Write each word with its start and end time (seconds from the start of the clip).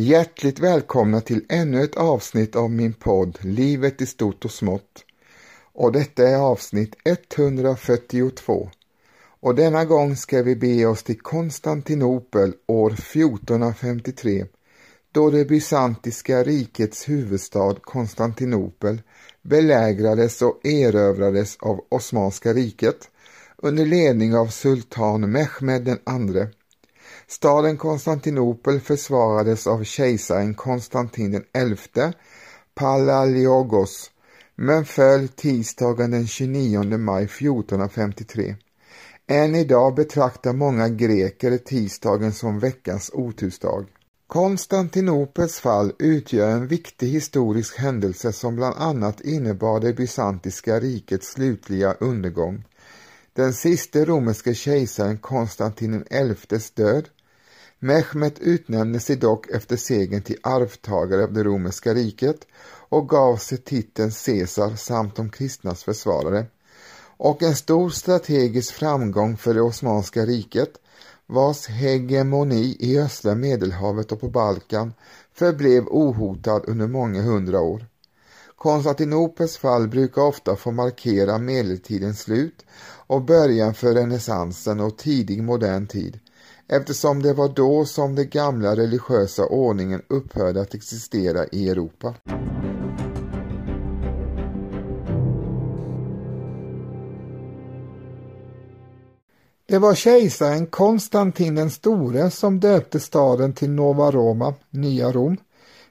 Hjärtligt 0.00 0.58
välkomna 0.58 1.20
till 1.20 1.44
ännu 1.48 1.82
ett 1.82 1.96
avsnitt 1.96 2.56
av 2.56 2.70
min 2.70 2.92
podd 2.92 3.38
Livet 3.40 4.00
i 4.00 4.06
stort 4.06 4.44
och 4.44 4.50
smått. 4.50 5.04
Och 5.72 5.92
detta 5.92 6.28
är 6.28 6.36
avsnitt 6.36 6.96
142. 7.04 8.70
Och 9.40 9.54
denna 9.54 9.84
gång 9.84 10.16
ska 10.16 10.42
vi 10.42 10.56
bege 10.56 10.86
oss 10.86 11.02
till 11.02 11.20
Konstantinopel 11.20 12.52
år 12.66 12.92
1453 12.92 14.46
då 15.12 15.30
det 15.30 15.44
bysantiska 15.44 16.42
rikets 16.42 17.08
huvudstad 17.08 17.74
Konstantinopel 17.80 19.02
belägrades 19.42 20.42
och 20.42 20.66
erövrades 20.66 21.56
av 21.60 21.80
Osmanska 21.88 22.52
riket 22.52 23.10
under 23.56 23.86
ledning 23.86 24.36
av 24.36 24.46
sultan 24.46 25.32
Mehmed 25.32 25.84
den 25.84 25.98
andre. 26.04 26.48
Staden 27.30 27.76
Konstantinopel 27.76 28.80
försvarades 28.80 29.66
av 29.66 29.84
kejsaren 29.84 30.54
Konstantin 30.54 31.32
den 31.32 31.44
elfte 31.52 32.12
Palaiologos 32.74 34.10
men 34.56 34.84
föll 34.84 35.28
tisdagen 35.28 36.10
den 36.10 36.26
29 36.26 36.98
maj 36.98 37.24
1453. 37.24 38.56
Än 39.26 39.54
idag 39.54 39.94
betraktar 39.94 40.52
många 40.52 40.88
greker 40.88 41.58
tisdagen 41.58 42.32
som 42.32 42.58
veckans 42.58 43.10
otursdag. 43.14 43.86
Konstantinopels 44.26 45.60
fall 45.60 45.92
utgör 45.98 46.50
en 46.50 46.66
viktig 46.66 47.06
historisk 47.08 47.78
händelse 47.78 48.32
som 48.32 48.56
bland 48.56 48.76
annat 48.76 49.20
innebar 49.20 49.80
det 49.80 49.92
bysantiska 49.92 50.80
rikets 50.80 51.32
slutliga 51.32 51.92
undergång. 51.92 52.64
Den 53.32 53.52
siste 53.52 54.04
romerske 54.04 54.54
kejsaren 54.54 55.18
Konstantin 55.18 56.04
XIs 56.36 56.70
död. 56.70 57.08
Mehmet 57.80 58.38
utnämnde 58.38 59.00
sig 59.00 59.16
dock 59.16 59.50
efter 59.50 59.76
segern 59.76 60.22
till 60.22 60.38
arvtagare 60.42 61.24
av 61.24 61.32
det 61.32 61.44
romerska 61.44 61.94
riket 61.94 62.46
och 62.88 63.08
gav 63.08 63.36
sig 63.36 63.58
titeln 63.58 64.10
Caesar 64.10 64.76
samt 64.76 65.16
de 65.16 65.30
kristnas 65.30 65.84
försvarare. 65.84 66.46
Och 67.16 67.42
en 67.42 67.56
stor 67.56 67.90
strategisk 67.90 68.74
framgång 68.74 69.36
för 69.36 69.54
det 69.54 69.60
Osmanska 69.60 70.26
riket 70.26 70.70
vars 71.26 71.66
hegemoni 71.66 72.76
i 72.80 72.98
östra 72.98 73.34
Medelhavet 73.34 74.12
och 74.12 74.20
på 74.20 74.28
Balkan 74.28 74.94
förblev 75.34 75.84
ohotad 75.88 76.62
under 76.66 76.86
många 76.86 77.22
hundra 77.22 77.60
år. 77.60 77.86
Konstantinopels 78.56 79.56
fall 79.56 79.88
brukar 79.88 80.22
ofta 80.22 80.56
få 80.56 80.70
markera 80.70 81.38
medeltidens 81.38 82.20
slut 82.20 82.64
och 83.06 83.22
början 83.22 83.74
för 83.74 83.94
renässansen 83.94 84.80
och 84.80 84.98
tidig 84.98 85.42
modern 85.42 85.86
tid 85.86 86.20
eftersom 86.68 87.22
det 87.22 87.32
var 87.32 87.48
då 87.48 87.84
som 87.84 88.14
den 88.14 88.28
gamla 88.28 88.76
religiösa 88.76 89.46
ordningen 89.46 90.02
upphörde 90.08 90.60
att 90.60 90.74
existera 90.74 91.46
i 91.52 91.68
Europa. 91.68 92.14
Det 99.66 99.78
var 99.78 99.94
kejsaren 99.94 100.66
Konstantin 100.66 101.54
den 101.54 101.70
store 101.70 102.30
som 102.30 102.60
döpte 102.60 103.00
staden 103.00 103.52
till 103.52 103.70
Nova 103.70 104.10
Roma, 104.10 104.54
Nya 104.70 105.12
Rom, 105.12 105.36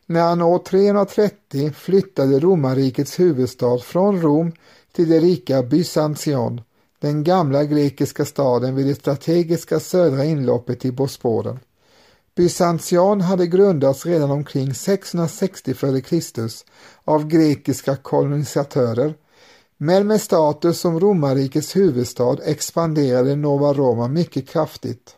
när 0.05 0.21
han 0.21 0.41
år 0.41 0.59
330 0.59 1.71
flyttade 1.71 2.39
romarrikets 2.39 3.19
huvudstad 3.19 3.77
från 3.77 4.21
Rom 4.21 4.51
till 4.91 5.09
det 5.09 5.19
rika 5.19 5.63
Byzantion, 5.63 6.61
den 6.99 7.23
gamla 7.23 7.63
grekiska 7.63 8.25
staden 8.25 8.75
vid 8.75 8.87
det 8.87 8.95
strategiska 8.95 9.79
södra 9.79 10.25
inloppet 10.25 10.85
i 10.85 10.91
Bosporen. 10.91 11.59
Bysantion 12.35 13.21
hade 13.21 13.47
grundats 13.47 14.05
redan 14.05 14.31
omkring 14.31 14.73
660 14.73 15.71
f.Kr. 15.71 16.49
av 17.05 17.27
grekiska 17.27 17.95
kolonisatörer 17.95 19.13
men 19.77 20.07
med 20.07 20.21
status 20.21 20.79
som 20.79 20.99
romarrikets 20.99 21.75
huvudstad 21.75 22.37
expanderade 22.43 23.35
Nova 23.35 23.73
Roma 23.73 24.07
mycket 24.07 24.49
kraftigt. 24.49 25.15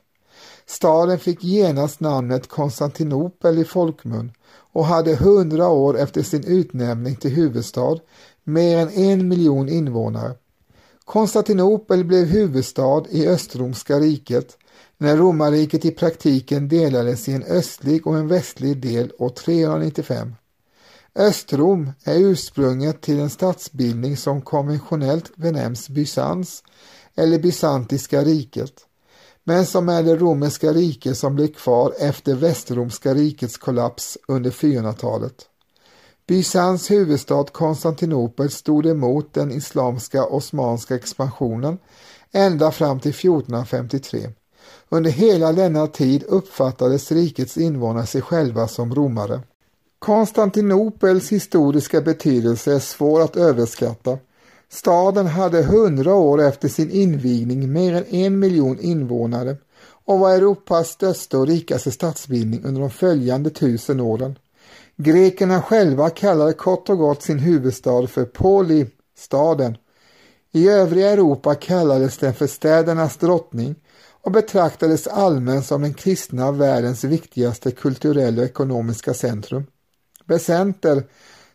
Staden 0.65 1.19
fick 1.19 1.43
genast 1.43 1.99
namnet 1.99 2.47
Konstantinopel 2.47 3.59
i 3.59 3.65
folkmun 3.65 4.31
och 4.73 4.85
hade 4.85 5.15
hundra 5.15 5.67
år 5.67 5.97
efter 5.97 6.23
sin 6.23 6.43
utnämning 6.43 7.15
till 7.15 7.31
huvudstad 7.31 7.99
mer 8.43 8.77
än 8.77 8.89
en 8.89 9.27
miljon 9.27 9.69
invånare. 9.69 10.35
Konstantinopel 11.09 12.03
blev 12.03 12.25
huvudstad 12.25 13.03
i 13.09 13.27
Östromska 13.27 13.99
riket 13.99 14.57
när 14.97 15.17
romarriket 15.17 15.85
i 15.85 15.91
praktiken 15.91 16.67
delades 16.67 17.29
i 17.29 17.33
en 17.33 17.43
östlig 17.43 18.07
och 18.07 18.17
en 18.17 18.27
västlig 18.27 18.81
del 18.81 19.11
år 19.17 19.29
395. 19.29 20.35
Östrom 21.15 21.91
är 22.03 22.19
ursprunget 22.19 23.01
till 23.01 23.19
en 23.19 23.29
statsbildning 23.29 24.17
som 24.17 24.41
konventionellt 24.41 25.35
benämns 25.35 25.89
Bysans 25.89 26.63
eller 27.15 27.39
Bysantiska 27.39 28.21
riket, 28.21 28.73
men 29.43 29.65
som 29.65 29.89
är 29.89 30.03
det 30.03 30.15
romerska 30.15 30.73
rike 30.73 31.15
som 31.15 31.35
blev 31.35 31.47
kvar 31.47 31.93
efter 31.99 32.35
Västromska 32.35 33.13
rikets 33.13 33.57
kollaps 33.57 34.17
under 34.27 34.51
400-talet. 34.51 35.48
Bysans 36.29 36.91
huvudstad 36.91 37.43
Konstantinopel 37.51 38.49
stod 38.49 38.85
emot 38.85 39.33
den 39.33 39.51
islamska 39.51 40.25
osmanska 40.25 40.95
expansionen 40.95 41.77
ända 42.31 42.71
fram 42.71 42.99
till 42.99 43.11
1453. 43.11 44.29
Under 44.89 45.11
hela 45.11 45.53
denna 45.53 45.87
tid 45.87 46.23
uppfattades 46.27 47.11
rikets 47.11 47.57
invånare 47.57 48.05
sig 48.05 48.21
själva 48.21 48.67
som 48.67 48.95
romare. 48.95 49.41
Konstantinopels 49.99 51.31
historiska 51.31 52.01
betydelse 52.01 52.73
är 52.73 52.79
svår 52.79 53.21
att 53.21 53.35
överskatta. 53.35 54.17
Staden 54.69 55.27
hade 55.27 55.63
hundra 55.63 56.15
år 56.15 56.41
efter 56.41 56.67
sin 56.67 56.91
invigning 56.91 57.73
mer 57.73 57.93
än 57.93 58.05
en 58.05 58.39
miljon 58.39 58.79
invånare 58.79 59.57
och 60.05 60.19
var 60.19 60.31
Europas 60.31 60.89
största 60.89 61.37
och 61.37 61.47
rikaste 61.47 61.91
stadsbildning 61.91 62.63
under 62.63 62.81
de 62.81 62.89
följande 62.89 63.49
tusen 63.49 63.99
åren. 63.99 64.35
Grekerna 65.01 65.61
själva 65.61 66.09
kallade 66.09 66.53
kort 66.53 66.89
och 66.89 66.97
gott 66.97 67.21
sin 67.23 67.39
huvudstad 67.39 68.07
för 68.07 68.25
Poli, 68.25 68.87
staden. 69.17 69.77
I 70.51 70.69
övriga 70.69 71.09
Europa 71.09 71.55
kallades 71.55 72.17
den 72.17 72.33
för 72.33 72.47
städernas 72.47 73.17
drottning 73.17 73.75
och 74.21 74.31
betraktades 74.31 75.07
allmänt 75.07 75.65
som 75.65 75.81
den 75.81 75.93
kristna 75.93 76.51
världens 76.51 77.03
viktigaste 77.03 77.71
kulturella 77.71 78.41
och 78.41 78.47
ekonomiska 78.47 79.13
centrum 79.13 79.63
Besenter, 80.25 81.03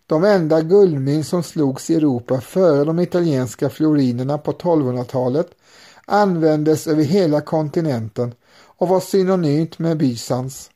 de 0.07 0.25
enda 0.25 0.61
guldmynt 0.61 1.27
som 1.27 1.43
slogs 1.43 1.91
i 1.91 1.95
Europa 1.95 2.41
före 2.41 2.85
de 2.85 2.99
italienska 2.99 3.71
florinerna 3.71 4.39
på 4.39 4.53
1200-talet, 4.53 5.51
användes 6.05 6.87
över 6.87 7.03
hela 7.03 7.41
kontinenten 7.41 8.35
och 8.63 8.89
var 8.89 9.01
synonymt 9.01 9.79
med 9.79 9.97
Bysans. 9.97 10.71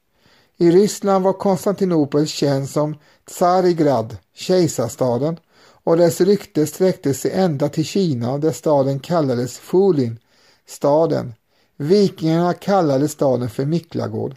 I 0.61 0.71
Ryssland 0.71 1.25
var 1.25 1.33
Konstantinopel 1.33 2.27
känd 2.27 2.69
som 2.69 2.97
Tsarigrad, 3.25 4.17
kejsarstaden, 4.35 5.37
och 5.85 5.97
dess 5.97 6.21
rykte 6.21 6.67
sträckte 6.67 7.15
sig 7.15 7.31
ända 7.31 7.69
till 7.69 7.85
Kina 7.85 8.39
där 8.39 8.53
staden 8.53 9.01
kallades 9.01 9.59
Fulin, 9.59 10.19
staden. 10.67 11.35
Vikingarna 11.77 12.55
kallade 12.55 13.09
staden 13.09 13.51
för 13.51 13.65
Miklagård. 13.65 14.35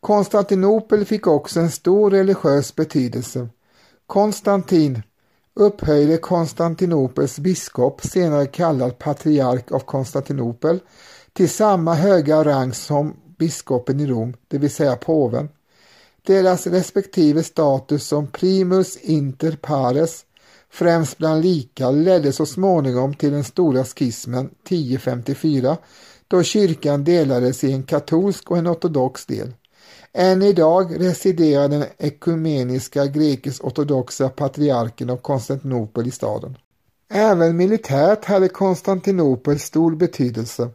Konstantinopel 0.00 1.04
fick 1.04 1.26
också 1.26 1.60
en 1.60 1.70
stor 1.70 2.10
religiös 2.10 2.76
betydelse. 2.76 3.48
Konstantin 4.06 5.02
upphöjde 5.54 6.16
Konstantinopels 6.16 7.38
biskop, 7.38 8.00
senare 8.06 8.46
kallad 8.46 8.98
patriark 8.98 9.72
av 9.72 9.80
Konstantinopel, 9.80 10.80
till 11.32 11.50
samma 11.50 11.94
höga 11.94 12.44
rang 12.44 12.74
som 12.74 13.16
biskopen 13.40 14.00
i 14.00 14.06
Rom, 14.06 14.36
det 14.48 14.58
vill 14.58 14.70
säga 14.70 14.96
påven. 14.96 15.48
Deras 16.26 16.66
respektive 16.66 17.42
status 17.42 18.06
som 18.06 18.26
primus 18.26 18.96
inter 18.96 19.52
pares, 19.52 20.24
främst 20.70 21.18
bland 21.18 21.42
lika, 21.42 21.90
ledde 21.90 22.32
så 22.32 22.46
småningom 22.46 23.14
till 23.14 23.32
den 23.32 23.44
stora 23.44 23.84
skismen 23.84 24.50
1054 24.64 25.76
då 26.28 26.42
kyrkan 26.42 27.04
delades 27.04 27.64
i 27.64 27.72
en 27.72 27.82
katolsk 27.82 28.50
och 28.50 28.58
en 28.58 28.68
ortodox 28.68 29.26
del. 29.26 29.52
Än 30.12 30.42
idag 30.42 31.00
residerar 31.00 31.68
den 31.68 31.84
ekumeniska 31.98 33.06
grekisk-ortodoxa 33.06 34.28
patriarken 34.28 35.10
av 35.10 35.16
Konstantinopel 35.16 36.06
i 36.06 36.10
staden. 36.10 36.56
Även 37.12 37.56
militärt 37.56 38.24
hade 38.24 38.48
Konstantinopel 38.48 39.58
stor 39.58 39.94
betydelse. 39.96 40.70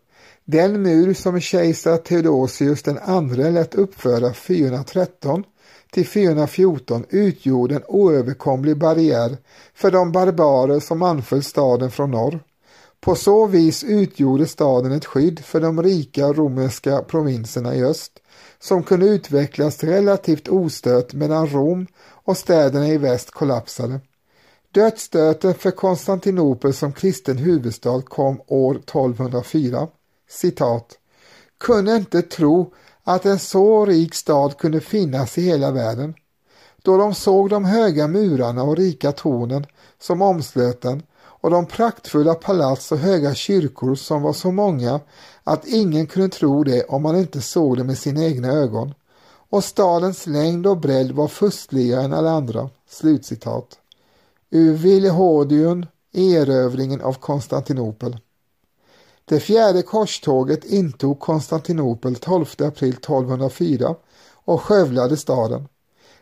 Den 0.47 0.81
mur 0.81 1.13
som 1.13 1.39
kejsar 1.39 1.97
Theodosius 1.97 2.83
den 2.83 2.97
andre 2.97 3.51
lät 3.51 3.75
uppföra 3.75 4.33
413 4.33 5.43
till 5.91 6.07
414 6.07 7.05
utgjorde 7.09 7.75
en 7.75 7.83
oöverkomlig 7.87 8.77
barriär 8.77 9.37
för 9.73 9.91
de 9.91 10.11
barbarer 10.11 10.79
som 10.79 11.01
anföll 11.01 11.43
staden 11.43 11.91
från 11.91 12.11
norr. 12.11 12.39
På 13.01 13.15
så 13.15 13.45
vis 13.47 13.83
utgjorde 13.83 14.47
staden 14.47 14.91
ett 14.91 15.05
skydd 15.05 15.39
för 15.39 15.61
de 15.61 15.83
rika 15.83 16.33
romerska 16.33 17.01
provinserna 17.01 17.75
i 17.75 17.83
öst 17.83 18.11
som 18.59 18.83
kunde 18.83 19.05
utvecklas 19.05 19.83
relativt 19.83 20.47
ostört 20.47 21.13
medan 21.13 21.47
Rom 21.47 21.87
och 22.07 22.37
städerna 22.37 22.87
i 22.87 22.97
väst 22.97 23.31
kollapsade. 23.31 23.99
Dödsstöten 24.71 25.53
för 25.53 25.71
Konstantinopel 25.71 26.73
som 26.73 26.93
kristen 26.93 27.37
huvudstad 27.37 28.01
kom 28.01 28.41
år 28.47 28.75
1204. 28.75 29.87
Citat. 30.35 30.97
Kunde 31.57 31.95
inte 31.95 32.21
tro 32.21 32.73
att 33.03 33.25
en 33.25 33.39
så 33.39 33.85
rik 33.85 34.15
stad 34.15 34.57
kunde 34.57 34.81
finnas 34.81 35.37
i 35.37 35.41
hela 35.41 35.71
världen. 35.71 36.13
Då 36.83 36.97
de 36.97 37.15
såg 37.15 37.49
de 37.49 37.65
höga 37.65 38.07
murarna 38.07 38.63
och 38.63 38.77
rika 38.77 39.11
tornen 39.11 39.65
som 39.99 40.21
omslöt 40.21 40.81
den 40.81 41.03
och 41.17 41.51
de 41.51 41.65
praktfulla 41.65 42.33
palats 42.33 42.91
och 42.91 42.97
höga 42.97 43.33
kyrkor 43.33 43.95
som 43.95 44.21
var 44.21 44.33
så 44.33 44.51
många 44.51 44.99
att 45.43 45.67
ingen 45.67 46.07
kunde 46.07 46.29
tro 46.29 46.63
det 46.63 46.83
om 46.83 47.01
man 47.01 47.15
inte 47.15 47.41
såg 47.41 47.77
det 47.77 47.83
med 47.83 47.97
sina 47.97 48.23
egna 48.23 48.47
ögon. 48.47 48.93
Och 49.49 49.63
stadens 49.63 50.27
längd 50.27 50.67
och 50.67 50.77
bredd 50.77 51.11
var 51.11 51.27
fustligare 51.27 52.03
än 52.03 52.13
alla 52.13 52.31
andra. 52.31 52.69
Slutcitat. 52.89 53.79
Ur 54.49 54.73
Villehordion, 54.73 55.85
erövringen 56.13 57.01
av 57.01 57.13
Konstantinopel. 57.13 58.17
Det 59.27 59.39
fjärde 59.39 59.81
korståget 59.81 60.65
intog 60.65 61.19
Konstantinopel 61.19 62.15
12 62.15 62.45
april 62.59 62.93
1204 62.93 63.95
och 64.45 64.61
skövlade 64.61 65.17
staden. 65.17 65.67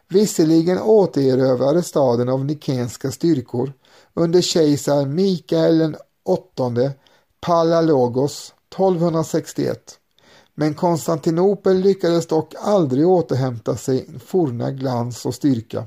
Visserligen 0.07 0.81
återerövrade 0.81 1.83
staden 1.83 2.29
av 2.29 2.45
nikenska 2.45 3.11
styrkor 3.11 3.73
under 4.13 4.41
kejsar 4.41 5.05
Mikael 5.05 5.77
den 5.77 5.95
åttonde 6.23 6.91
Pallalogos 7.41 8.53
1261. 8.73 9.79
Men 10.55 10.73
Konstantinopel 10.73 11.77
lyckades 11.77 12.27
dock 12.27 12.53
aldrig 12.61 13.07
återhämta 13.07 13.75
sig 13.75 14.07
forna 14.25 14.71
glans 14.71 15.25
och 15.25 15.35
styrka. 15.35 15.85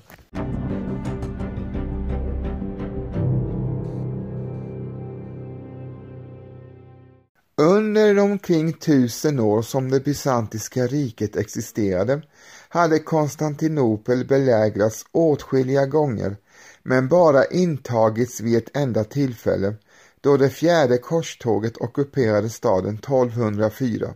Under 7.97 8.15
de 8.15 8.21
omkring 8.21 8.73
tusen 8.73 9.41
år 9.41 9.63
som 9.63 9.91
det 9.91 10.01
bysantiska 10.01 10.87
riket 10.87 11.37
existerade 11.37 12.23
hade 12.69 12.99
Konstantinopel 12.99 14.25
belägrats 14.25 15.05
åtskilliga 15.13 15.87
gånger 15.87 16.37
men 16.83 17.09
bara 17.09 17.45
intagits 17.45 18.41
vid 18.41 18.57
ett 18.57 18.77
enda 18.77 19.05
tillfälle 19.05 19.75
då 20.21 20.37
det 20.37 20.51
fjärde 20.51 20.99
korståget 20.99 21.77
ockuperade 21.77 22.51
staden 22.51 22.95
1204. 22.95 24.15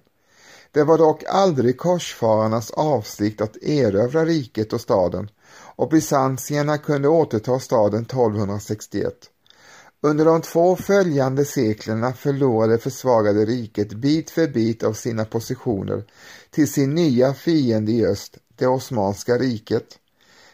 Det 0.73 0.85
var 0.85 0.99
dock 0.99 1.25
aldrig 1.29 1.79
korsfararnas 1.79 2.71
avsikt 2.71 3.41
att 3.41 3.63
erövra 3.63 4.25
riket 4.25 4.73
och 4.73 4.81
staden 4.81 5.29
och 5.77 5.89
bysantierna 5.89 6.79
kunde 6.79 7.09
återta 7.09 7.59
staden 7.59 8.03
1261. 8.03 9.31
Under 10.03 10.25
de 10.25 10.43
två 10.43 10.77
följande 10.77 11.45
seklerna 11.45 12.13
förlorade 12.13 12.79
försvagade 12.79 13.45
riket 13.45 13.93
bit 13.93 14.31
för 14.31 14.49
bit 14.49 14.83
av 14.83 14.93
sina 14.93 15.25
positioner 15.25 16.05
till 16.51 16.73
sin 16.73 16.95
nya 16.95 17.35
fiende 17.35 17.93
i 17.93 18.07
öst, 18.07 18.37
det 18.57 18.67
Osmanska 18.67 19.39
riket. 19.39 19.99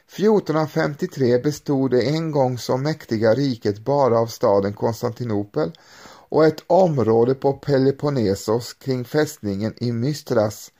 1453 0.08 1.38
bestod 1.38 1.90
det 1.90 2.02
en 2.02 2.30
gång 2.30 2.58
så 2.58 2.76
mäktiga 2.76 3.34
riket 3.34 3.78
bara 3.78 4.18
av 4.18 4.26
staden 4.26 4.72
Konstantinopel 4.72 5.72
och 6.28 6.46
ett 6.46 6.64
område 6.66 7.34
på 7.34 7.52
Peloponnesos 7.52 8.74
kring 8.74 9.04
fästningen 9.04 9.74
i 9.76 9.92
Mystras. 9.92 10.72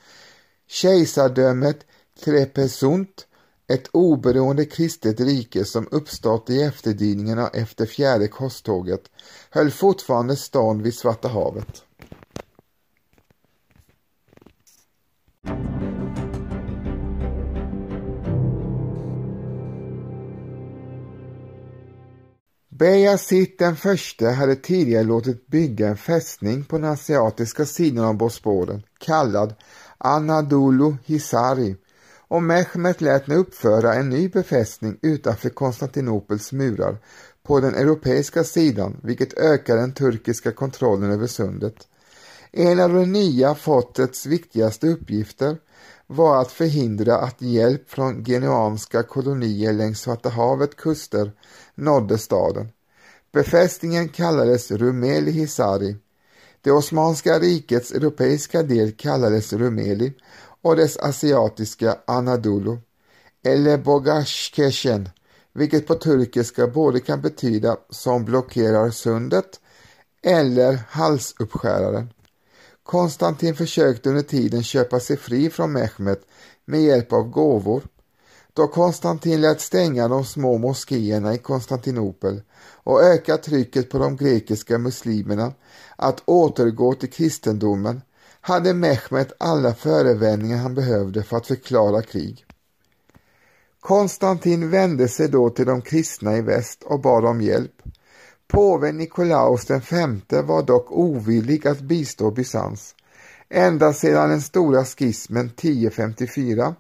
Kejsardömet 0.69 1.87
Trepesunt, 2.25 3.27
ett 3.69 3.89
oberoende 3.93 4.65
kristet 4.65 5.21
rike 5.21 5.65
som 5.65 5.89
uppstått 5.91 6.51
i 6.51 6.63
efterdyningarna 6.63 7.49
efter 7.49 7.87
fjärde 7.87 8.29
korståget, 8.29 9.03
höll 9.51 9.71
fortfarande 9.71 10.37
stånd 10.37 10.83
vid 10.83 10.95
Svarta 10.95 11.29
havet. 11.29 11.83
Beyazit 22.69 23.59
den 23.59 23.77
förste 23.77 24.29
hade 24.29 24.57
tidigare 24.57 25.05
låtit 25.05 25.47
bygga 25.47 25.89
en 25.89 25.97
fästning 25.97 26.65
på 26.65 26.79
den 26.79 26.91
asiatiska 26.91 27.67
sidan 27.67 28.05
av 28.05 28.17
Bosporen 28.17 28.83
kallad 28.99 29.55
Anadolu 29.99 30.97
Hisari 31.05 31.77
och 32.29 32.43
Mehmet 32.43 33.01
lät 33.01 33.27
nu 33.27 33.37
uppföra 33.37 33.95
en 33.95 34.09
ny 34.09 34.29
befästning 34.29 34.99
utanför 35.03 35.49
Konstantinopels 35.49 36.53
murar 36.53 36.99
på 37.43 37.61
den 37.61 37.75
europeiska 37.75 38.45
sidan 38.45 39.01
vilket 39.03 39.39
ökar 39.39 39.77
den 39.77 39.93
turkiska 39.93 40.53
kontrollen 40.53 41.11
över 41.11 41.27
sundet. 41.27 41.75
En 42.53 42.81
av 42.81 42.93
det 42.93 43.07
nya 43.07 43.55
fortets 43.55 44.27
viktigaste 44.27 44.89
uppgifter 44.89 45.57
var 46.07 46.41
att 46.41 46.53
förhindra 46.53 47.17
att 47.17 47.43
hjälp 47.43 47.91
från 47.91 48.25
genuanska 48.25 49.03
kolonier 49.03 49.73
längs 49.73 50.01
Svarta 50.01 50.29
havet 50.29 50.77
kuster 50.77 51.33
nådde 51.75 52.19
staden. 52.19 52.69
Befästningen 53.33 54.09
kallades 54.09 54.71
Rumeli 54.71 55.31
Hisari. 55.31 55.97
Det 56.61 56.71
Osmanska 56.73 57.39
rikets 57.39 57.93
europeiska 57.93 58.63
del 58.63 58.93
kallades 58.93 59.53
Rumeli 59.53 60.13
och 60.67 60.77
dess 60.77 60.97
asiatiska 60.97 61.97
Anadolu, 62.05 62.79
eller 63.45 63.79
Bogashkeshen, 63.79 65.09
vilket 65.53 65.87
på 65.87 65.95
turkiska 65.95 66.67
både 66.67 67.01
kan 67.01 67.21
betyda 67.21 67.77
som 67.91 68.25
blockerar 68.25 68.91
sundet 68.91 69.61
eller 70.23 70.79
halsuppskäraren. 70.89 72.09
Konstantin 72.83 73.55
försökte 73.55 74.09
under 74.09 74.23
tiden 74.23 74.63
köpa 74.63 75.01
sig 75.01 75.17
fri 75.17 75.51
från 75.51 75.73
Mehmet 75.73 76.21
med 76.65 76.83
hjälp 76.83 77.13
av 77.13 77.31
gåvor. 77.31 77.83
Då 78.53 78.69
Konstantin 78.69 79.41
lät 79.41 79.61
stänga 79.61 80.09
de 80.09 80.25
små 80.25 80.59
moskéerna 80.59 81.35
i 81.35 81.39
Konstantinopel 81.39 82.43
och 82.85 83.03
öka 83.03 83.37
trycket 83.37 83.91
på 83.91 83.99
de 83.99 84.17
grekiska 84.17 84.79
muslimerna 84.79 85.53
att 85.97 86.23
återgå 86.25 86.95
till 86.95 87.11
kristendomen 87.11 88.01
hade 88.47 88.75
Mehmet 88.75 89.33
alla 89.39 89.75
förevändningar 89.75 90.57
han 90.57 90.75
behövde 90.75 91.23
för 91.23 91.37
att 91.37 91.47
förklara 91.47 92.03
krig. 92.03 92.45
Konstantin 93.81 94.71
vände 94.71 95.09
sig 95.09 95.29
då 95.29 95.51
till 95.51 95.67
de 95.67 95.83
kristna 95.83 96.37
i 96.37 96.41
väst 96.41 96.83
och 96.83 97.01
bad 97.01 97.25
om 97.25 97.41
hjälp. 97.41 97.83
Påven 98.49 98.97
Nikolaus 98.97 99.71
V 99.71 100.43
var 100.43 100.63
dock 100.63 100.93
ovillig 100.93 101.69
att 101.69 101.81
bistå 101.81 102.31
Bysans. 102.31 102.95
Ända 103.49 103.93
sedan 103.93 104.31
den 104.31 104.43
stora 104.43 104.85
skismen 104.85 105.47
1054 105.47 106.75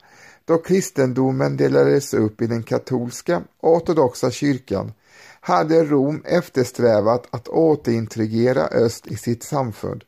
då 0.44 0.58
kristendomen 0.58 1.56
delades 1.56 2.14
upp 2.14 2.42
i 2.42 2.46
den 2.46 2.62
katolska 2.62 3.42
och 3.60 3.76
ortodoxa 3.76 4.30
kyrkan 4.30 4.92
hade 5.40 5.84
Rom 5.84 6.22
eftersträvat 6.24 7.26
att 7.30 7.48
återintrigera 7.48 8.66
öst 8.66 9.06
i 9.06 9.16
sitt 9.16 9.42
samfund. 9.42 10.04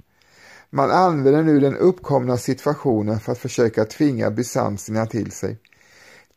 Man 0.71 0.91
använder 0.91 1.43
nu 1.43 1.61
den 1.61 1.77
uppkomna 1.77 2.37
situationen 2.37 3.21
för 3.21 3.33
att 3.33 3.39
försöka 3.39 3.85
tvinga 3.85 4.31
bysantierna 4.31 5.07
till 5.07 5.33
sig. 5.33 5.59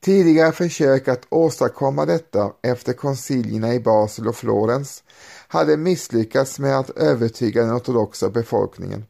Tidigare 0.03 0.51
försök 0.51 1.07
att 1.07 1.25
åstadkomma 1.29 2.05
detta 2.05 2.51
efter 2.61 2.93
konciljerna 2.93 3.73
i 3.73 3.79
Basel 3.79 4.27
och 4.27 4.35
Florens 4.35 5.03
hade 5.47 5.77
misslyckats 5.77 6.59
med 6.59 6.79
att 6.79 6.89
övertyga 6.89 7.61
den 7.61 7.75
ortodoxa 7.75 8.29
befolkningen. 8.29 9.05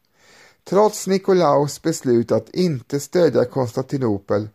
Trots 0.64 1.06
Nikolaus 1.06 1.82
beslut 1.82 2.32
att 2.32 2.48
inte 2.48 3.00
stödja 3.00 3.44
Konstantinopel 3.44 4.48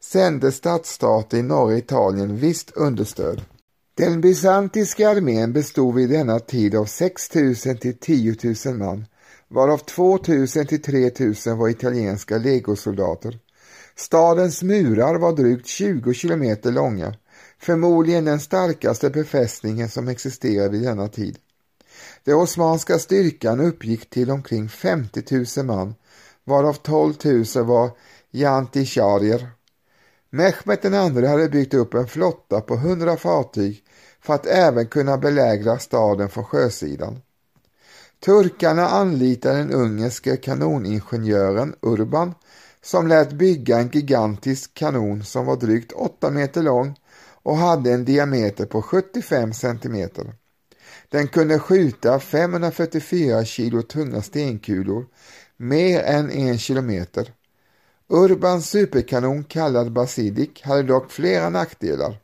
sände 0.00 0.52
stadsstater 0.52 1.38
i 1.38 1.42
norra 1.42 1.76
Italien 1.76 2.36
visst 2.36 2.70
understöd. 2.70 3.42
Den 3.96 4.20
bysantiska 4.20 5.10
armén 5.10 5.52
bestod 5.52 5.94
vid 5.94 6.10
denna 6.10 6.40
tid 6.40 6.74
av 6.74 6.84
6 6.84 7.34
000 7.34 7.54
till 7.54 7.98
10 7.98 8.36
000 8.66 8.74
man, 8.74 9.06
varav 9.54 9.78
2000 9.78 10.66
till 10.66 10.82
3000 10.82 11.58
var 11.58 11.68
italienska 11.68 12.38
legosoldater. 12.38 13.38
Stadens 13.96 14.62
murar 14.62 15.18
var 15.18 15.32
drygt 15.32 15.66
20 15.66 16.14
kilometer 16.14 16.72
långa, 16.72 17.14
förmodligen 17.58 18.24
den 18.24 18.40
starkaste 18.40 19.10
befästningen 19.10 19.88
som 19.88 20.08
existerade 20.08 20.68
vid 20.68 20.82
denna 20.82 21.08
tid. 21.08 21.38
Den 22.24 22.34
osmanska 22.34 22.98
styrkan 22.98 23.60
uppgick 23.60 24.10
till 24.10 24.30
omkring 24.30 24.68
50 24.68 25.44
000 25.56 25.66
man, 25.66 25.94
varav 26.44 26.74
12 26.74 27.14
000 27.24 27.64
var 27.64 27.90
jantisharier. 28.30 29.50
Mehmet 30.30 30.84
II 30.84 31.26
hade 31.26 31.48
byggt 31.48 31.74
upp 31.74 31.94
en 31.94 32.08
flotta 32.08 32.60
på 32.60 32.74
100 32.74 33.16
fartyg 33.16 33.84
för 34.20 34.34
att 34.34 34.46
även 34.46 34.86
kunna 34.86 35.18
belägra 35.18 35.78
staden 35.78 36.28
från 36.28 36.44
sjösidan. 36.44 37.20
Turkarna 38.24 38.88
anlitade 38.88 39.58
den 39.58 39.72
ungerske 39.72 40.36
kanoningenjören 40.36 41.74
Urban 41.80 42.34
som 42.82 43.06
lät 43.08 43.32
bygga 43.32 43.78
en 43.78 43.88
gigantisk 43.88 44.74
kanon 44.74 45.24
som 45.24 45.46
var 45.46 45.56
drygt 45.56 45.92
8 45.92 46.30
meter 46.30 46.62
lång 46.62 46.94
och 47.42 47.56
hade 47.56 47.92
en 47.92 48.04
diameter 48.04 48.66
på 48.66 48.82
75 48.82 49.52
centimeter. 49.52 50.34
Den 51.08 51.28
kunde 51.28 51.58
skjuta 51.58 52.20
544 52.20 53.44
kilo 53.44 53.82
tunga 53.82 54.22
stenkulor, 54.22 55.06
mer 55.56 56.02
än 56.02 56.30
en 56.30 56.58
kilometer. 56.58 57.32
Urbans 58.08 58.70
superkanon 58.70 59.44
kallad 59.44 59.92
Basidik 59.92 60.62
hade 60.62 60.82
dock 60.82 61.10
flera 61.10 61.50
nackdelar. 61.50 62.16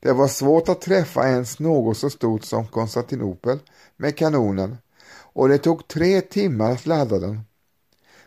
Det 0.00 0.12
var 0.12 0.28
svårt 0.28 0.68
att 0.68 0.80
träffa 0.80 1.28
ens 1.28 1.58
något 1.58 1.96
så 1.96 2.10
stort 2.10 2.44
som 2.44 2.66
Konstantinopel 2.66 3.58
med 3.96 4.16
kanonen 4.16 4.76
och 5.32 5.48
det 5.48 5.58
tog 5.58 5.88
tre 5.88 6.20
timmar 6.20 6.72
att 6.72 6.86
ladda 6.86 7.18
den. 7.18 7.40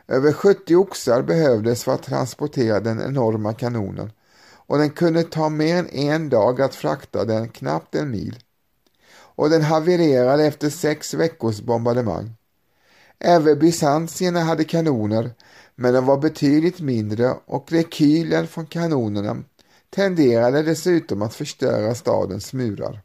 Över 0.07 0.33
70 0.33 0.75
oxar 0.75 1.21
behövdes 1.21 1.83
för 1.83 1.93
att 1.93 2.03
transportera 2.03 2.79
den 2.79 3.01
enorma 3.01 3.53
kanonen 3.53 4.11
och 4.67 4.77
den 4.77 4.89
kunde 4.89 5.23
ta 5.23 5.49
mer 5.49 5.77
än 5.77 5.89
en 5.89 6.29
dag 6.29 6.61
att 6.61 6.75
frakta 6.75 7.25
den 7.25 7.49
knappt 7.49 7.95
en 7.95 8.11
mil. 8.11 8.39
Och 9.15 9.49
den 9.49 9.61
havererade 9.61 10.45
efter 10.45 10.69
sex 10.69 11.13
veckors 11.13 11.61
bombardemang. 11.61 12.33
Även 13.19 13.59
bysantierna 13.59 14.39
hade 14.39 14.63
kanoner 14.63 15.31
men 15.75 15.93
de 15.93 16.05
var 16.05 16.17
betydligt 16.17 16.79
mindre 16.79 17.33
och 17.45 17.71
rekylen 17.71 18.47
från 18.47 18.65
kanonerna 18.65 19.43
tenderade 19.89 20.63
dessutom 20.63 21.21
att 21.21 21.35
förstöra 21.35 21.95
stadens 21.95 22.53
murar. 22.53 23.01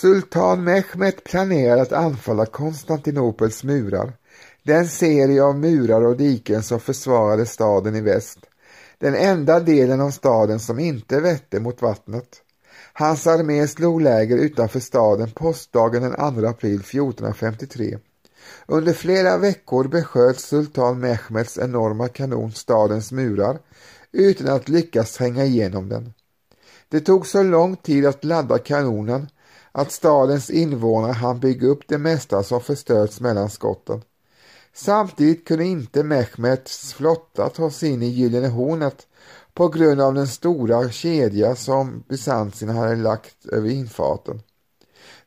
Sultan 0.00 0.64
Mehmet 0.64 1.24
planerade 1.24 1.82
att 1.82 1.92
anfalla 1.92 2.46
Konstantinopels 2.46 3.64
murar, 3.64 4.12
den 4.62 4.88
serie 4.88 5.42
av 5.42 5.58
murar 5.58 6.02
och 6.02 6.16
diken 6.16 6.62
som 6.62 6.80
försvarade 6.80 7.46
staden 7.46 7.94
i 7.94 8.00
väst, 8.00 8.38
den 8.98 9.14
enda 9.14 9.60
delen 9.60 10.00
av 10.00 10.10
staden 10.10 10.60
som 10.60 10.78
inte 10.78 11.20
vette 11.20 11.60
mot 11.60 11.82
vattnet. 11.82 12.42
Hans 12.92 13.26
armé 13.26 13.68
slog 13.68 14.00
läger 14.00 14.36
utanför 14.36 14.80
staden 14.80 15.30
påskdagen 15.30 16.02
den 16.02 16.34
2 16.34 16.46
april 16.46 16.80
1453. 16.80 17.98
Under 18.66 18.92
flera 18.92 19.38
veckor 19.38 19.88
besköt 19.88 20.40
sultan 20.40 21.00
Mehmets 21.00 21.58
enorma 21.58 22.08
kanon 22.08 22.52
stadens 22.52 23.12
murar 23.12 23.58
utan 24.12 24.48
att 24.48 24.68
lyckas 24.68 25.12
tränga 25.12 25.44
igenom 25.44 25.88
den. 25.88 26.12
Det 26.88 27.00
tog 27.00 27.26
så 27.26 27.42
lång 27.42 27.76
tid 27.76 28.06
att 28.06 28.24
ladda 28.24 28.58
kanonen 28.58 29.28
att 29.78 29.92
stadens 29.92 30.50
invånare 30.50 31.12
hann 31.12 31.40
bygga 31.40 31.68
upp 31.68 31.88
det 31.88 31.98
mesta 31.98 32.42
som 32.42 32.60
förstörts 32.60 33.20
mellan 33.20 33.50
skotten. 33.50 34.02
Samtidigt 34.74 35.44
kunde 35.44 35.64
inte 35.64 36.02
Mehmets 36.02 36.94
flotta 36.94 37.48
ta 37.48 37.70
sig 37.70 37.90
in 37.90 38.02
i 38.02 38.06
Gyllene 38.06 38.48
hornet 38.48 39.06
på 39.54 39.68
grund 39.68 40.00
av 40.00 40.14
den 40.14 40.26
stora 40.26 40.90
kedja 40.90 41.56
som 41.56 42.04
bysanserna 42.08 42.72
hade 42.72 42.96
lagt 42.96 43.46
över 43.46 43.68
infarten. 43.68 44.42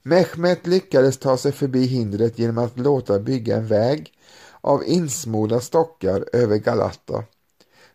Mehmet 0.01 0.67
lyckades 0.67 1.17
ta 1.17 1.37
sig 1.37 1.51
förbi 1.51 1.85
hindret 1.85 2.39
genom 2.39 2.57
att 2.57 2.79
låta 2.79 3.19
bygga 3.19 3.57
en 3.57 3.67
väg 3.67 4.13
av 4.61 4.83
insmorda 4.85 5.59
stockar 5.59 6.25
över 6.33 6.57
Galata, 6.57 7.23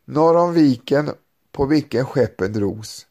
norr 0.04 0.36
om 0.36 0.52
viken 0.52 1.10
på 1.52 1.66
vilken 1.66 2.06
skeppen 2.06 2.52
drogs. 2.52 3.06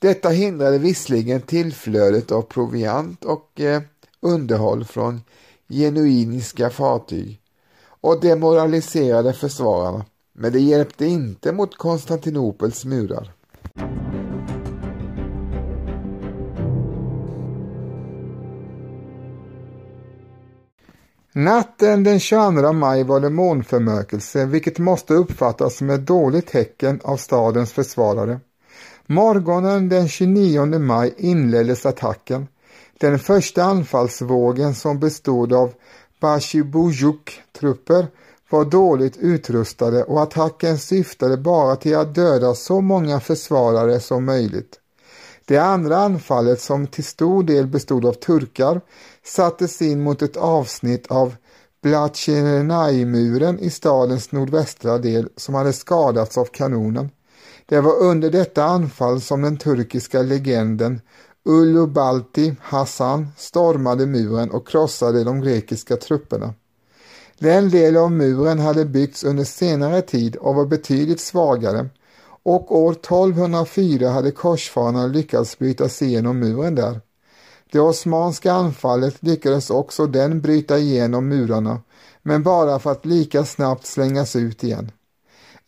Detta 0.00 0.28
hindrade 0.28 0.78
visserligen 0.78 1.40
tillflödet 1.40 2.32
av 2.32 2.42
proviant 2.42 3.24
och 3.24 3.60
eh, 3.60 3.82
underhåll 4.20 4.84
från 4.84 5.20
genuiniska 5.68 6.70
fartyg 6.70 7.40
och 8.00 8.20
demoraliserade 8.20 9.32
försvararna, 9.32 10.04
men 10.32 10.52
det 10.52 10.60
hjälpte 10.60 11.06
inte 11.06 11.52
mot 11.52 11.76
Konstantinopels 11.76 12.84
murar. 12.84 13.32
Natten 21.32 22.04
den 22.04 22.20
22 22.20 22.72
maj 22.72 23.04
var 23.04 23.20
det 23.20 23.30
månförmörkelse, 23.30 24.46
vilket 24.46 24.78
måste 24.78 25.14
uppfattas 25.14 25.76
som 25.76 25.90
ett 25.90 26.06
dåligt 26.06 26.46
tecken 26.46 27.00
av 27.04 27.16
stadens 27.16 27.72
försvarare. 27.72 28.40
Morgonen 29.10 29.88
den 29.88 30.08
29 30.08 30.78
maj 30.78 31.14
inleddes 31.16 31.86
attacken. 31.86 32.48
Den 32.98 33.18
första 33.18 33.62
anfallsvågen 33.62 34.74
som 34.74 35.00
bestod 35.00 35.52
av 35.52 35.72
Bashibujuk-trupper 36.20 38.06
var 38.50 38.64
dåligt 38.64 39.16
utrustade 39.16 40.04
och 40.04 40.22
attacken 40.22 40.78
syftade 40.78 41.36
bara 41.36 41.76
till 41.76 41.96
att 41.96 42.14
döda 42.14 42.54
så 42.54 42.80
många 42.80 43.20
försvarare 43.20 44.00
som 44.00 44.24
möjligt. 44.24 44.80
Det 45.44 45.58
andra 45.58 45.96
anfallet 45.96 46.60
som 46.60 46.86
till 46.86 47.04
stor 47.04 47.42
del 47.42 47.66
bestod 47.66 48.06
av 48.06 48.12
turkar 48.12 48.80
sattes 49.24 49.82
in 49.82 50.00
mot 50.00 50.22
ett 50.22 50.36
avsnitt 50.36 51.06
av 51.06 51.34
Blatjenaj-muren 51.82 53.58
i 53.58 53.70
stadens 53.70 54.32
nordvästra 54.32 54.98
del 54.98 55.28
som 55.36 55.54
hade 55.54 55.72
skadats 55.72 56.38
av 56.38 56.44
kanonen. 56.44 57.10
Det 57.68 57.80
var 57.80 58.02
under 58.02 58.30
detta 58.30 58.64
anfall 58.64 59.20
som 59.20 59.42
den 59.42 59.56
turkiska 59.56 60.22
legenden 60.22 61.00
Ulubalti 61.44 62.54
Hassan 62.60 63.28
stormade 63.36 64.06
muren 64.06 64.50
och 64.50 64.68
krossade 64.68 65.24
de 65.24 65.40
grekiska 65.40 65.96
trupperna. 65.96 66.54
Den 67.38 67.70
del 67.70 67.96
av 67.96 68.12
muren 68.12 68.58
hade 68.58 68.84
byggts 68.84 69.24
under 69.24 69.44
senare 69.44 70.02
tid 70.02 70.36
och 70.36 70.54
var 70.54 70.66
betydligt 70.66 71.20
svagare 71.20 71.88
och 72.42 72.78
år 72.78 72.92
1204 72.92 74.08
hade 74.08 74.30
korsfararna 74.30 75.06
lyckats 75.06 75.58
bryta 75.58 75.88
sig 75.88 76.08
igenom 76.08 76.38
muren 76.38 76.74
där. 76.74 77.00
Det 77.72 77.80
osmanska 77.80 78.52
anfallet 78.52 79.16
lyckades 79.20 79.70
också 79.70 80.06
den 80.06 80.40
bryta 80.40 80.78
igenom 80.78 81.28
murarna, 81.28 81.80
men 82.22 82.42
bara 82.42 82.78
för 82.78 82.92
att 82.92 83.06
lika 83.06 83.44
snabbt 83.44 83.86
slängas 83.86 84.36
ut 84.36 84.64
igen. 84.64 84.90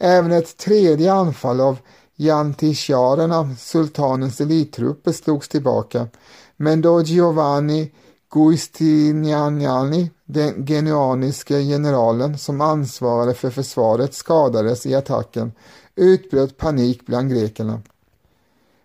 Även 0.03 0.33
ett 0.33 0.57
tredje 0.57 1.13
anfall 1.13 1.61
av 1.61 1.79
jantisharerna, 2.17 3.55
sultanens 3.59 4.41
elittrupper, 4.41 5.13
slogs 5.13 5.49
tillbaka, 5.49 6.09
men 6.57 6.81
då 6.81 7.03
Giovanni 7.03 7.93
Giustiniani, 8.35 10.11
den 10.25 10.67
genuaniske 10.67 11.63
generalen 11.63 12.39
som 12.39 12.61
ansvarade 12.61 13.35
för 13.35 13.51
försvaret, 13.51 14.15
skadades 14.15 14.87
i 14.87 14.95
attacken 14.95 15.53
utbröt 15.97 16.57
panik 16.57 17.07
bland 17.07 17.31
grekerna. 17.31 17.83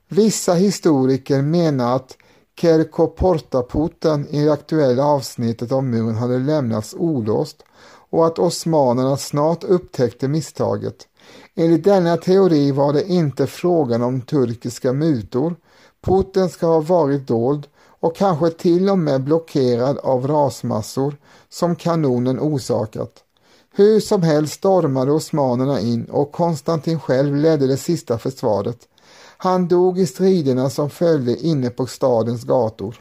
Vissa 0.08 0.54
historiker 0.54 1.42
menar 1.42 1.96
att 1.96 2.18
Kerkoportaporten 2.62 4.28
i 4.28 4.44
det 4.46 4.54
aktuella 4.54 5.04
avsnittet 5.06 5.72
av 5.72 5.84
muren 5.84 6.16
hade 6.16 6.40
lämnats 6.40 6.96
olåst 6.98 7.64
och 8.10 8.28
att 8.28 8.40
osmanerna 8.40 9.18
snart 9.18 9.64
upptäckte 9.64 10.28
misstaget. 10.28 11.08
Enligt 11.56 11.84
denna 11.84 12.18
teori 12.18 12.72
var 12.72 12.94
det 12.94 13.08
inte 13.08 13.48
frågan 13.48 14.02
om 14.02 14.22
turkiska 14.22 14.94
mutor. 14.94 15.56
Porten 16.02 16.50
ska 16.50 16.68
ha 16.68 16.80
varit 16.80 17.28
dold 17.28 17.68
och 18.00 18.16
kanske 18.16 18.50
till 18.50 18.90
och 18.90 19.00
med 19.00 19.24
blockerad 19.24 19.98
av 19.98 20.28
rasmassor 20.28 21.18
som 21.50 21.76
kanonen 21.76 22.40
orsakat. 22.40 23.12
Hur 23.76 24.00
som 24.00 24.24
helst 24.24 24.54
stormade 24.54 25.12
osmanerna 25.12 25.80
in 25.80 26.06
och 26.06 26.32
Konstantin 26.32 27.00
själv 27.00 27.36
ledde 27.36 27.68
det 27.68 27.78
sista 27.78 28.18
försvaret. 28.18 28.78
Han 29.38 29.68
dog 29.68 30.00
i 30.00 30.06
striderna 30.06 30.70
som 30.70 30.90
följde 30.90 31.38
inne 31.38 31.70
på 31.70 31.86
stadens 31.86 32.44
gator. 32.44 32.96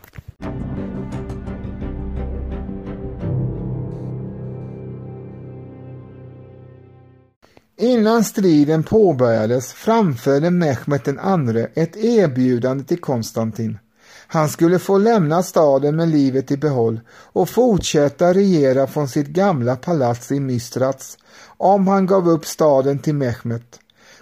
Innan 7.84 8.24
striden 8.24 8.82
påbörjades 8.82 9.72
framförde 9.72 10.50
Mehmet 10.50 11.08
II 11.08 11.66
ett 11.74 11.96
erbjudande 11.96 12.84
till 12.84 13.00
Konstantin. 13.00 13.78
Han 14.26 14.48
skulle 14.48 14.78
få 14.78 14.98
lämna 14.98 15.42
staden 15.42 15.96
med 15.96 16.08
livet 16.08 16.50
i 16.50 16.56
behåll 16.56 17.00
och 17.08 17.48
fortsätta 17.48 18.34
regera 18.34 18.86
från 18.86 19.08
sitt 19.08 19.26
gamla 19.26 19.76
palats 19.76 20.32
i 20.32 20.40
Mistrats 20.40 21.18
om 21.46 21.88
han 21.88 22.06
gav 22.06 22.28
upp 22.28 22.46
staden 22.46 22.98
till 22.98 23.14
Mehmet. 23.14 23.78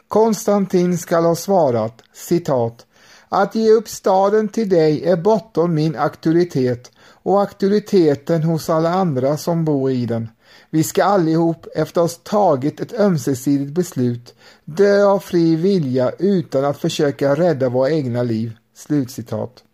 Konstantin 0.09 0.99
skall 0.99 1.25
ha 1.25 1.35
svarat, 1.35 2.03
citat, 2.15 2.87
att 3.29 3.55
ge 3.55 3.71
upp 3.71 3.89
staden 3.89 4.49
till 4.49 4.69
dig 4.69 5.05
är 5.05 5.17
bortom 5.17 5.75
min 5.75 5.97
auktoritet 5.97 6.91
och 7.23 7.41
auktoriteten 7.41 8.43
hos 8.43 8.71
alla 8.71 8.91
andra 8.91 9.37
som 9.37 9.65
bor 9.65 9.91
i 9.91 10.07
den. 10.07 10.29
Vi 10.75 10.85
ska 10.85 11.05
allihop 11.05 11.67
efter 11.75 12.01
oss 12.01 12.21
tagit 12.23 12.81
ett 12.81 13.01
ömsesidigt 13.01 13.73
beslut 13.73 14.35
dö 14.65 15.05
av 15.05 15.19
fri 15.19 15.57
vilja 15.57 16.11
utan 16.19 16.65
att 16.65 16.79
försöka 16.79 17.35
rädda 17.35 17.69
våra 17.69 17.91
egna 17.91 18.23
liv. 18.23 18.53
Slutcitat. 18.75 19.65